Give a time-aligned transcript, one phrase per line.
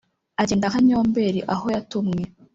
[0.41, 2.21] Agenda nka nyomberi aho yatumwe